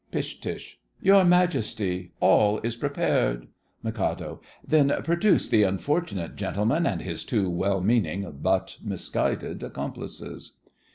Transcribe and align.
PISH. 0.09 0.79
Your 0.99 1.23
Majesty, 1.23 2.11
all 2.19 2.57
is 2.63 2.75
prepared. 2.75 3.45
MIK. 3.83 4.39
Then 4.67 4.91
produce 5.03 5.47
the 5.47 5.61
unfortunate 5.61 6.35
gentleman 6.35 6.87
and 6.87 7.03
his 7.03 7.23
two 7.23 7.51
well 7.51 7.81
meaning 7.81 8.39
but 8.41 8.77
misguided 8.83 9.61
accomplices. 9.61 10.57